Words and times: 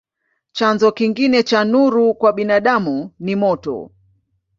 Chanzo 0.51 0.91
kingine 0.91 1.43
cha 1.43 1.63
nuru 1.65 2.13
kwa 2.13 2.33
binadamu 2.33 3.11
ni 3.19 3.35
moto. 3.35 3.91